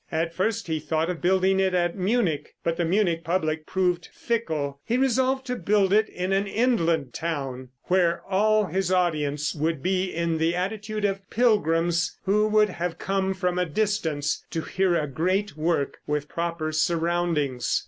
At 0.11 0.33
first 0.33 0.65
he 0.65 0.79
thought 0.79 1.11
of 1.11 1.21
building 1.21 1.59
it 1.59 1.75
at 1.75 1.95
Munich, 1.95 2.55
but 2.63 2.75
the 2.75 2.83
Munich 2.83 3.23
public 3.23 3.67
proving 3.67 4.01
fickle, 4.11 4.79
he 4.83 4.97
resolved 4.97 5.45
to 5.45 5.55
build 5.55 5.93
it 5.93 6.09
in 6.09 6.33
an 6.33 6.47
inland 6.47 7.13
town, 7.13 7.69
where 7.83 8.23
all 8.27 8.65
his 8.65 8.91
audience 8.91 9.53
would 9.53 9.83
be 9.83 10.05
in 10.05 10.39
the 10.39 10.55
attitude 10.55 11.05
of 11.05 11.29
pilgrims, 11.29 12.17
who 12.23 12.47
would 12.47 12.69
have 12.69 12.97
come 12.97 13.35
from 13.35 13.59
a 13.59 13.65
distance 13.67 14.43
to 14.49 14.61
hear 14.61 14.95
a 14.95 15.05
great 15.05 15.55
work 15.55 15.99
with 16.07 16.27
proper 16.27 16.71
surroundings. 16.71 17.79